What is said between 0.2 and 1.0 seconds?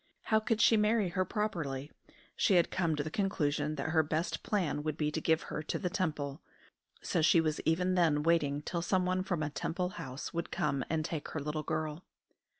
How could she